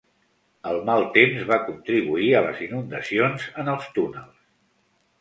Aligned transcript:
El 0.71 0.79
mal 0.89 1.05
temps 1.17 1.43
va 1.51 1.59
contribuir 1.69 2.33
a 2.39 2.43
les 2.49 2.65
inundacions 2.71 3.49
en 3.65 3.75
els 3.79 3.89
túnels. 3.99 4.45